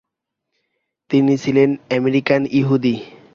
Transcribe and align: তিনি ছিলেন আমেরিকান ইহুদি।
তিনি 1.09 1.33
ছিলেন 1.43 1.69
আমেরিকান 1.97 2.41
ইহুদি। 2.59 2.95